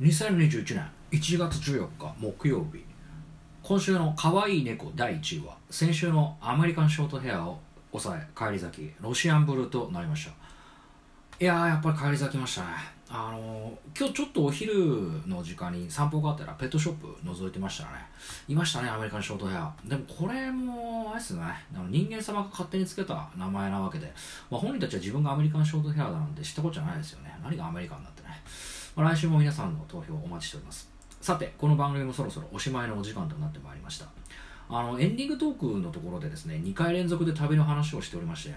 [0.00, 2.84] 2021年1月14日木曜日。
[3.62, 7.58] 今週の可愛い猫第1位は先週のアメリカンショートヘアを
[7.92, 10.32] 抑え返り咲きロシアンブルーとなりました。
[11.42, 12.66] いやーやっぱり返り咲きましたね。
[13.08, 14.74] あのー今日ちょっとお昼
[15.26, 17.90] の時間に散歩があったらペットショップ覗いてましたね。
[18.48, 19.72] いましたねアメリカンショートヘア。
[19.86, 21.42] でもこれもあれですね。
[21.74, 24.12] あの人間様が勝手につけた名前なわけで、
[24.50, 27.34] まあ、本人たちは自分がアメリカンショートヘアだなんて知ったことじゃないですよね。
[27.42, 28.28] 何がアメリカンだってね、
[28.96, 30.88] まあ、来週も皆さんの投票お待ちしております。
[31.20, 34.06] さてこの番組もそろそろおしまいのお時間となってまいりました。
[34.70, 38.54] あのエンディングトークのところでですね2回連続で旅の話をしておりまして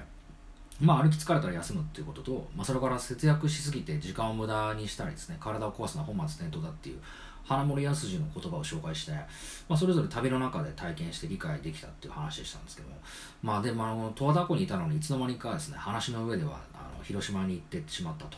[0.79, 6.99] まあ、歩き疲れたら休むっていうことと、まあ、それから節約しすぎて時間を無駄にしたりですね体を壊すのは本末転倒だっていう
[7.43, 12.95] 花森康二の言葉を紹介して、まあ、それぞれ旅の中で体験して理解できたっていう話でしたんですけども
[13.43, 18.37] まあでもあの十和田湖にいたのにいつの間にかですね話の上ではあの広島に行ってしまったと。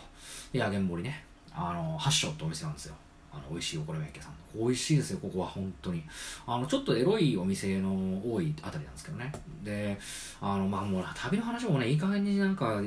[0.52, 1.31] で八軒堀ね。
[1.54, 2.96] あの八章ってお店なんですよ。
[3.32, 6.04] あの美味しいお好み焼き屋さん美味しいですよここは本当に。
[6.46, 7.92] あのちょっとエロいお店の
[8.24, 9.32] 多いあたりなんですけどね。
[9.64, 9.98] で
[10.40, 12.82] あのまあもう旅の話もねいい加減になんか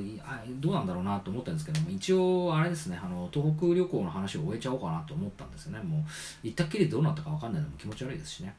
[0.60, 5.80] どうなんだろうなと思ったんですけども一応あれですねあの東北旅行の話を終えちゃおうかなと思ったんですよね。
[5.80, 6.00] もう
[6.42, 8.54] 行ったっきりどうなったか分かんないのも気持ち悪いですしね。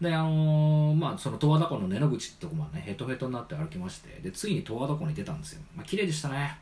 [0.00, 5.62] であのまあその十和田湖の根の口ってとこまでねヘトヘトになって歩きましてでついに十和田湖に出たんですよ。
[5.74, 6.58] まあ綺麗でしたね。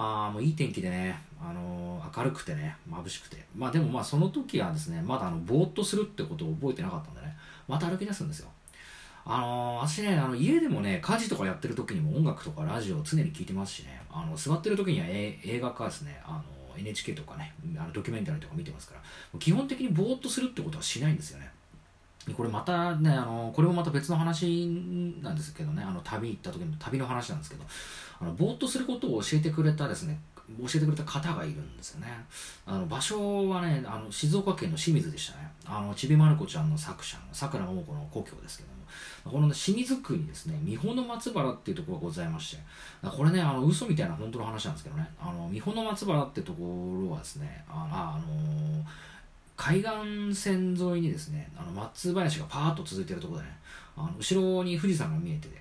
[0.00, 3.44] あもういい天気でね、あのー明るくてね、眩しくて。
[3.56, 7.36] まあでもまあその時はですね、まだあのぼーっとするってことを覚えてなかったんでね、
[7.66, 8.48] また歩き出すんですよ。
[9.24, 16.42] あのー私ね、あの家でもね、家事とかやってる時にも音楽とかラジオを常に聴いてますしね、あの座ってる時には映画かですね、あの
[16.78, 21.50] NHK とかね、あのドキュメンタリーとか見てますから、基本的にぼーっとするってことはしないんですよね。
[22.36, 24.66] これまたね、あのこれもまた別の話
[25.22, 27.64] なんですけどね、あの旅行った時の旅の話なんですけど、
[28.20, 30.18] あのぼーっとすることを教えてくれたですね、
[30.56, 32.08] 教えてくれた方がいるんですよね。
[32.64, 35.50] あの場所はね、あの静岡県の清水でしたね。
[35.66, 38.78] あのちびまる子ちゃんの作者のさくらももこの故郷ですけども、
[39.30, 42.62] この、ね、清水区にですね、美穂の松原っていうところがございまして、
[43.06, 48.84] これね、あの嘘みたいな本当の話なんですけどね、あの美穂の松原ってところはですね、ああの
[49.56, 53.58] 海岸線沿いにですね、あの松林がパーッと続いてるところでね、
[53.96, 55.60] あの後ろに富士山が見えてて、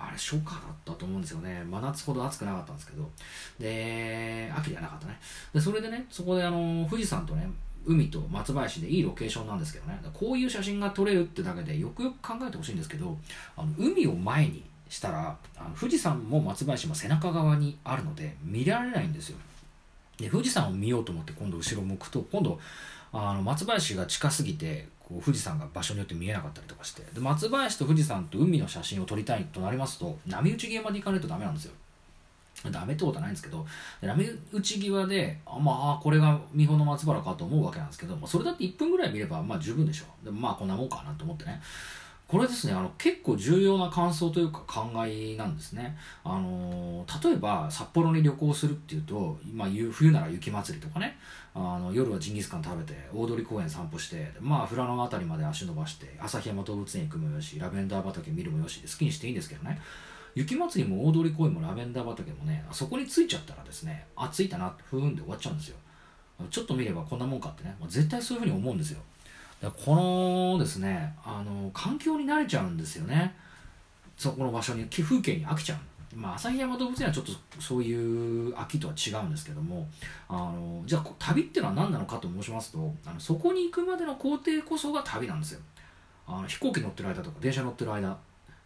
[0.00, 1.64] あれ初夏だったと思うんですよね。
[1.68, 3.10] 真夏ほど暑くなかったんですけど、
[3.58, 5.18] で、秋ではなかったね。
[5.52, 7.48] で、それでね、そこであの富士山とね、
[7.84, 13.18] 海と松林でいいロケーションなんですけどね、こういう写真が撮れるってだけでよくよく考えてほしいんですけど、
[13.56, 19.38] あの海を前にしたら、あの富士山も松林も背中側にあるので見られないんですよ。
[20.18, 22.58] で富士山を見ようと思って今度後ろ向くと今度
[23.12, 27.02] あの松林が近すぎてこう富士山が場所によって見えなかったりとかして。
[27.14, 31.72] で松林と富士山と海の写真を撮りたいとなりますと波打ち際まで行かないとダメなんですよ。
[32.70, 33.64] ダメってことはないんですけど
[34.02, 40.06] 波打ち際であまあこれが美保の松原かと思うわけなんですけど、まあ、それだって1分ぐらい見ればまあ十分でしょ。
[40.24, 41.60] でもまあこんなもんかなと思ってね。
[42.28, 51.18] これですねあの結構重要な感想というか考えなんですね、あの例えば札幌に旅行するっていうと、まあ、ゆ冬なら雪祭りとかね。
[51.54, 59.80] あの夜はジンギスカン食べて大通公園散歩してまあ富良野辺りまで足伸ばして旭山動物園行くもよしラベンダー畑見るもよし好きにしていいんですけどね。
[60.34, 65.76] 雪祭りも大通公園もラベンダー畑もねそこに着いちゃったらですねあ着いたなふーんで終わっちゃうんですよ。
[66.50, 69.00] ちょっと見ればこんなもんかってね、まあ絶対そういうふうに思うんですよ。
[69.66, 73.34] このですねあの環境に慣れちゃうんですよね。
[74.16, 75.78] そこの場所に風景に飽きちゃう。
[76.16, 79.86] まあ、旭山動物園はちょっとそういう飽きとは違うんですけども
[80.26, 85.60] あのじゃあ旅っていうのは何なのかと申しますとあのそこに行くまでの工程こそが旅なんですよ。
[86.26, 88.16] あの飛行機乗ってる間とか電車乗ってる間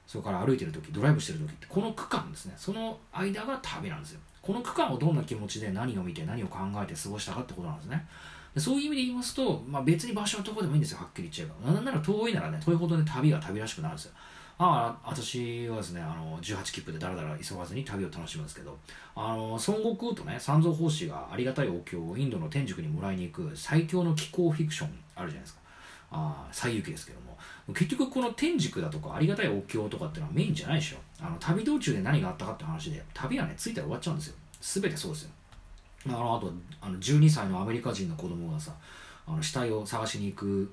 [0.06, 2.54] それから歩いてる時ドライブしてる時ってこの区間ですね。
[2.56, 4.20] その間が旅なんですよ。
[4.40, 8.06] この区間をどんな気持ちで何を見て何を考えて過ごしたかってことなんですね。
[8.56, 10.98] そういう意味で言いますと、まあ、別に場所はどこでもいいんですよ。
[10.98, 11.72] はっきり言っちゃえば。
[11.72, 14.12] なんなら遠いならね遠いほどね旅が旅らしくなるんですよ。
[14.58, 18.78] ああ私はですねあの18切符でだらだら急がずに旅を楽しむんですけど
[19.16, 25.60] あの孫悟空とね三蔵法師がありがたいお経をインドの天竺にもらいに行く最強の気候フィクションあるじゃないですか。
[26.12, 27.32] あ西遊記ですけども。
[27.68, 30.96] 結局この天竺だとかありがたいお経とかってのはメインじゃないでしょ。
[31.20, 34.34] あの旅道中で何があったかって話で旅はね着いたら終わっちゃうんですよ。
[34.60, 35.30] 全てそうですよ。
[36.06, 38.72] あのあとあの12歳のアメリカ人の子供がさ
[39.26, 40.72] あの死体を探しに行く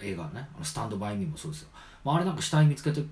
[0.00, 0.48] 映画ね。
[0.54, 1.68] あのスタンドバイミーもそうですよ、
[2.04, 3.02] まあ、あれなんか死体見つけて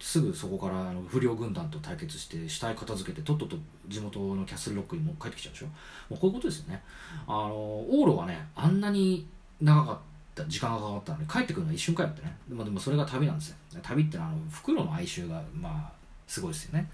[0.00, 3.56] すぐそこからあの不良軍団と対決して死体片付けてとっとと
[3.86, 5.66] 地元のキャッスルロックにも帰ってきちゃうでしょ。
[5.66, 5.72] も
[6.12, 6.82] うこういうことですよね。
[7.26, 9.26] あの往路はねあんなに
[9.60, 9.98] 長かっ
[10.34, 12.34] た時間がかかったのに帰ってくるのは一瞬かよってね。
[12.48, 13.56] でもでもそれが旅なんですよ。
[13.82, 15.92] 旅ってのはあの袋の哀愁がまあ
[16.26, 16.90] すごいですよね。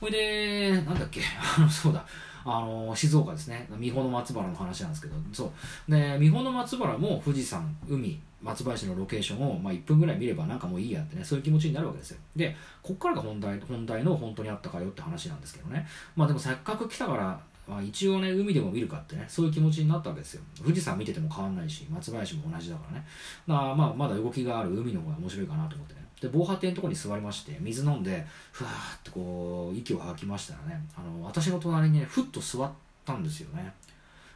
[0.00, 1.20] ほいでなんだっけ。
[1.58, 2.06] あのそうだ。
[2.48, 3.66] あの静岡ですね。
[3.70, 5.14] 三保の松原の話なんですけど。
[5.32, 5.52] そ
[5.88, 5.90] う。
[5.90, 12.18] で三保の松原も富士山海松林のロケーションを、まあ、1分ぐらい見ればなんかもういいやってねそういう気持ちになるわけですよ。
[12.36, 15.86] でこっからが本題本題の本当にあったかよって話なんですけどね。
[16.14, 20.42] まあでもせっかく来たからまあ、一応ね海でも見るかってねそういう気持ちになったわけですよ。
[20.62, 23.04] 富士山見てても変わんないし松林も同じだからね。
[23.48, 26.05] だからまあまだ動きがある海の方が面白いかなと思ってね。
[26.20, 32.70] で防波堤のところに座りまして水飲んでふわーってこう息を吐きましたらねあの私の隣にねふっと座っ
[33.04, 33.72] たんですよね。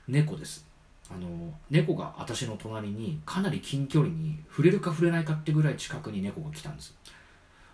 [0.09, 0.67] 猫です。
[1.11, 6.95] あの猫が私の隣にかなり近距離に触れるか触れないかってぐらい近くに猫が来たんです。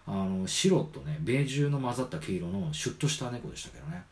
[0.06, 4.03] あの白とねベージュの混ざった毛色のシュッとした猫でしたけどね。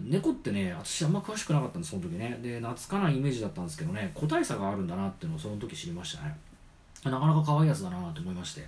[0.00, 2.38] 猫ってね私あんま詳しくなかったんですその時ね。
[2.42, 6.36] で懐かないイメージだったんですけどね個体差があるんだなっていうのをその時知りましたね。
[7.04, 8.66] なかなか可愛いやつだなと思いまして。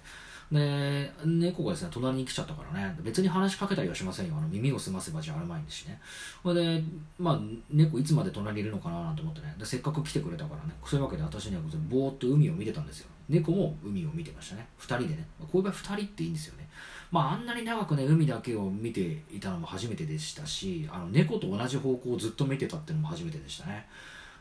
[0.50, 2.96] で猫がですね隣に来ちゃったからね。
[3.02, 4.34] 別に話しかけたりはしませんよ。
[4.38, 6.00] あの耳を澄ませばじゃあるまいんですしね。
[6.42, 6.82] それで
[7.18, 7.40] まあ
[7.70, 9.54] 猫いつまで隣にいるのかななんて思ってね。
[9.58, 10.74] でせっかく来てくれたからね。
[10.84, 13.08] そういうわけで私にはぼーっと海を見てたんですよ。
[13.28, 14.66] 猫も海を見てましたね。
[14.80, 15.26] 2人でね。
[15.38, 16.66] こういう場合2人っていいんですよね。
[17.10, 23.86] まああんなに長くね海だけを見ていたのも初めてでしたしあの猫と同じ方向をずっと見てたっていうのも初めてでしたね。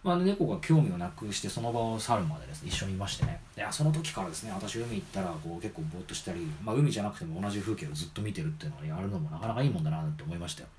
[0.07, 3.37] まあ、猫が興味をなくしてその場を去るまでですね一緒にいましてね。
[3.57, 10.69] いやその時からですね私海行ったらこう結構ぼーっとしたり、まあ、海じゃなくても同じ風景をずっと見てるっていうのをやるのもなかなかいいもんだなって思いましたよ。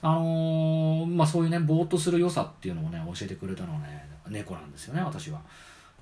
[0.00, 5.38] あのー、まあそういうねぼーっとする良さっていうのをね教えてくれたのはね猫なんですよね私は。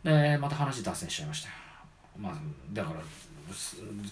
[0.05, 1.70] でまた話脱線しちゃいました。
[2.21, 2.33] まあ
[2.73, 3.01] だから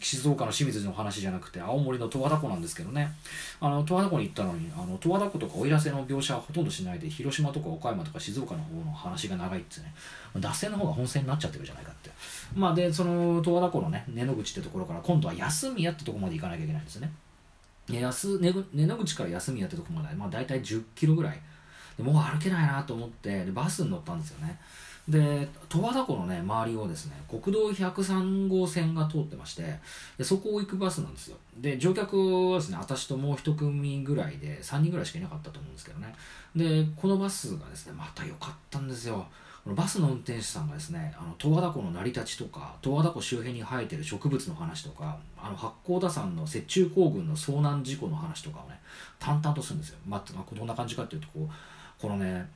[0.01, 3.13] 静岡の清水の話じゃなくて青森の十和田湖なんですけどね。
[3.61, 9.95] あの十和田湖に行ったのにあの十和田湖とか奥入瀬の描写はほとんどしないで広島とか岡山とか静岡の方の話が長いっつね。
[10.37, 12.11] 脱線の方が本線になっちゃってるじゃないかって。
[12.55, 17.11] まあでその十和田湖のね根の口ってところから今度は休み屋ってとこまで行かなきゃいけないんですね。
[17.89, 21.41] 根の口から休み屋ってとこまで、まあ、大体10キロぐらい。
[21.97, 24.59] でもう歩けないなと思ってバスに乗ったんですよね。
[25.09, 29.63] で十和田湖のね周りをですね国道103号線が通ってまして
[30.19, 31.37] でそこを行くバスなんですよ。
[31.57, 36.15] で乗客はですね私ともう一組ぐらいで3人ぐらいしかいなかったと思うんですけどね。
[36.55, 39.27] でこのバスがですねまた良かったんですよ。
[39.65, 48.79] このバスの運転手さんがですねあの十和田湖の成り立ちとか十和田湖周辺に生えてる植物の話とかあの八甲田山の雪中行軍の遭難事故の話とかをね
[49.19, 50.23] 淡々とするんですよ、まあ、
[50.55, 52.49] どんな感じかっていうとこうこのね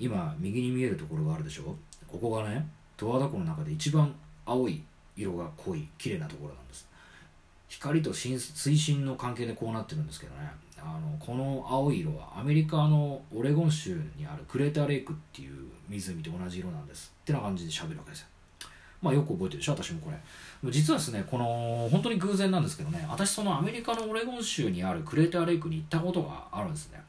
[0.00, 1.76] 今右に見えるところがあるでしょ？
[2.08, 2.66] ここがね
[2.96, 4.12] 十和田湖の中で一番
[4.46, 4.82] 青い
[5.16, 6.88] 色が濃い綺麗なところなんです。
[7.68, 10.50] 光と水深の関係でこうなってるんですけどね。
[10.82, 17.12] あのこの青い色はアメリカのオレゴン州にあるクレーターレイクっていう湖と同じ色なんです。
[17.20, 18.26] ってな感じで喋るわけですよ。
[19.02, 19.72] まあよく覚えてるでしょ？
[19.72, 20.70] 私もこれ。
[20.70, 23.06] 実はですねこの本当に偶然なんですけどね。
[23.08, 27.00] 私そのアメリカのオレゴン州にあるクレーターレイクに行ったことがあるんですね。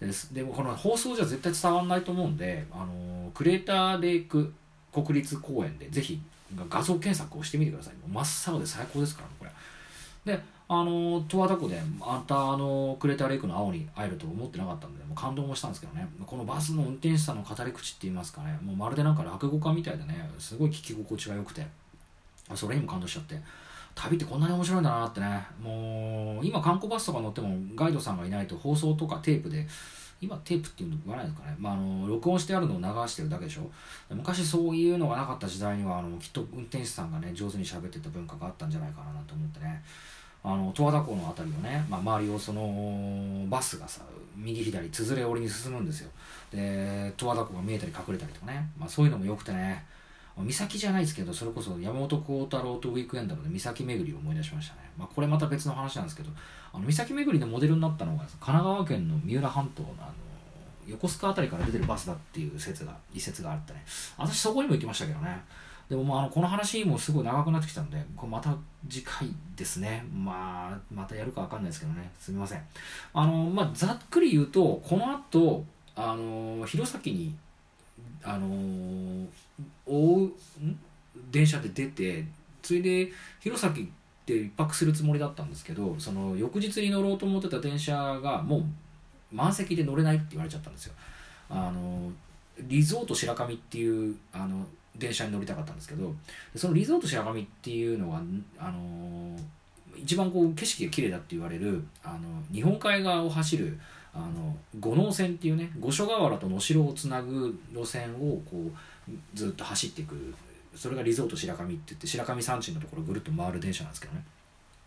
[0.00, 0.34] です。
[0.34, 4.52] でもこの放送じゃ絶対伝わらないと思うんで、あのクレーターレイク
[4.92, 6.20] 国立公園でぜひ
[6.68, 7.94] 画像検索をしてみてください。
[8.06, 9.50] 真っ青で最高ですからねこれ。
[10.36, 16.08] であの十和田湖でまたあのクレーターレイクの青に会えると思ってなかったんでもう感動もしたんですけどね。
[16.24, 18.58] このバスの運転手さんの語り口って言いますかね。
[18.62, 21.66] もうまるでなんか落語家みたいでねすごい聞き心地が良くて
[22.54, 23.38] それにも感動しちゃって。
[23.94, 25.46] 旅ってこんなに面白いんだなってね。
[25.62, 29.66] もう今観光バスとか乗ってもガイドさんがいないと放送とかテープで
[30.20, 33.70] 今テープっていうの言わないですかね、まあ、あの録音してあるのを流してるだけでしょ。
[34.10, 39.82] 昔そういうのがなかった時代にはあのきっと運転手さんがね上手に喋ってた文化があったんじゃないかなと思ってね。
[40.46, 44.02] あの十和田湖の辺りをね、まあ、周りをそのバスがさ
[44.36, 46.10] 右左つづれ折りに進むんですよ。
[46.52, 49.86] で十和田湖が見えたり隠れたりとかね、まあ、そういうのもよくてね。
[50.42, 56.30] 岬じゃないですけどそれこそ山本幸太郎とウィークエンドの岬巡りを思い出しましたね、まあ、これまた別の話なんですけど
[56.72, 60.12] あの岬巡りのモデルになったのが神奈川県の三浦半島のあの
[60.86, 63.82] 横須賀辺りから出てるバスだっていう説が一説があってね。
[64.18, 65.42] 私そこにも行きましたけどね。
[65.88, 68.54] でもまああのこの話もすごい長くなってきたんでこれまた
[68.88, 70.04] 次回ですね。
[70.12, 72.10] まあまたやるか分かんないですけどね。
[72.18, 72.62] すみません。
[73.12, 75.64] あのまあざっくり言うとこの後
[75.96, 77.34] あの弘前に
[78.24, 79.26] あの
[79.86, 80.32] 追う
[81.30, 82.24] 電車で出て
[82.62, 83.86] ついで弘前っ
[84.24, 88.64] て一泊するつもりだったんですけどその翌日に乗ろうと思ってた電車がもう
[89.30, 90.94] 満席で乗れないって言われちゃったんですよ。
[91.50, 92.10] あの
[92.58, 94.64] リゾート白神っていうあの
[94.96, 96.14] 電車に乗りたかったんですけど
[96.54, 98.22] そのリゾート白神っていうのは
[98.58, 99.36] あの
[99.96, 102.18] 一番こう景色が綺麗だって言われるあの
[102.52, 103.78] 日本海側を走る
[104.14, 108.70] あの五能線っていうね五所川原と能代をつなぐ路線をこ
[109.08, 110.34] うずっと走っていく
[110.74, 114.24] それがリゾート白神って言って白神山地のところぐるっと回る電車なんですけどね。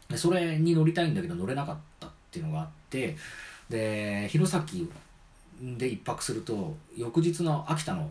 [0.10, 3.18] でそれに乗りたいんだけど乗れなかったっていうのがあって
[3.70, 4.64] で弘前
[5.78, 8.10] で一泊すると翌日の秋田の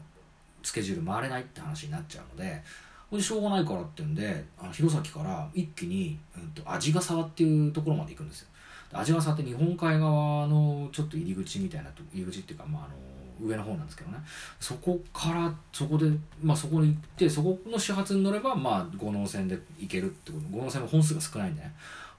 [0.62, 2.62] スケジュール回れないって話になっちゃうので
[3.10, 8.48] これしょうがないからってんであの弘前から一気に、うんと、鰺ヶ沢っていうところまで行くんですよ。
[8.92, 14.18] 鰺ヶ沢って日本海側のちょっと入り口みたいなと入り口っていうか、まあ、あの上の方なんですけどね。
[14.58, 16.10] そこからそこで、
[16.42, 20.44] まあ、そこに行ってそこの始発に乗れば、まあ、五能線で行けるってこと。
[20.50, 21.72] 五能線の本数が少ないんでね。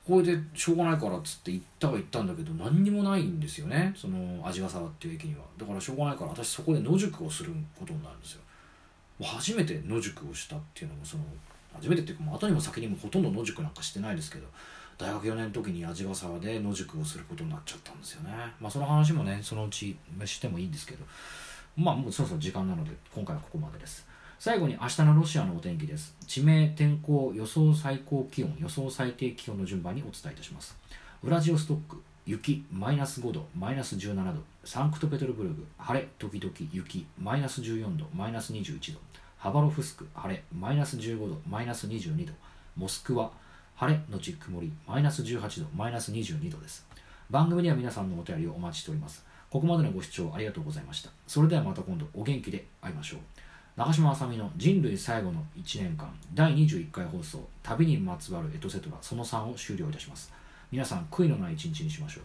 [0.08, 3.94] これでしょうがないからっつって行ったは行ったんだけど何にもないんですよね。
[3.94, 5.42] その鰺ヶ沢っていう駅には。
[5.58, 8.42] だからしょうがないから私そこで野宿をすることになるんですよ。
[9.22, 11.24] 初めて野宿をしたっていうのもその
[11.74, 14.48] 初めてっていうか後にも先にもほとんど野宿なんかしてないですけど
[14.98, 18.32] 大学4年の時に鰺ヶ沢で野宿をすることになっちゃったんですよね。
[18.60, 21.06] まあその話もねそのうちしてもいいんですけど
[21.76, 24.08] まあもうそろそろ時間なので今回はここまでです。
[24.40, 26.16] 最後に明日のロシアのお天気です。
[26.28, 30.78] 地名天候予想最高気温予想最低気温の順番にお伝えいたします。
[31.24, 32.04] ウラジオストック。
[32.28, 39.00] 雪マイナス5度マイナス17度サンクトペテルブルグ晴れ時々雪マイナス14度マイナス21度
[39.38, 42.34] ハバロフスク晴れマイナス15度マイナス22度
[42.76, 43.32] モスクワ
[43.76, 46.86] 晴れのち曇りマイナス18度マイナス22度です。
[47.30, 49.24] 番組では皆さんのお便りをお待ちしております。
[49.50, 51.12] ここまでのご視聴ありがとうございました。
[51.28, 53.20] それではまた今度お元気で会いましょう。
[53.78, 60.34] 長嶋あさみの人類最後の1年間第21回放送旅にまつわるエトセトラその3を終了いたします。
[60.72, 62.24] 皆さん悔いのない一日にしましょう。